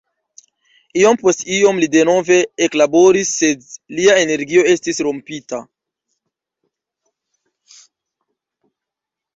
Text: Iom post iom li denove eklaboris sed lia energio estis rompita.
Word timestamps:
Iom 1.01 1.17
post 1.23 1.43
iom 1.57 1.81
li 1.83 1.89
denove 1.95 2.37
eklaboris 2.67 3.35
sed 3.43 3.67
lia 3.99 4.17
energio 4.25 4.65
estis 4.73 5.03
rompita. 5.09 5.61